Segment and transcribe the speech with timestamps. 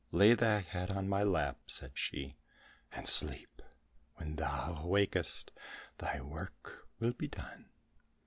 [0.11, 2.35] "Lay thy head on my lap," said she,
[2.91, 3.61] "and sleep;
[4.15, 5.51] when thou awakest,
[5.99, 7.69] thy work will be done."